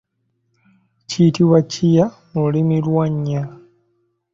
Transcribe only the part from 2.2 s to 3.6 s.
mu lulimi lwannya.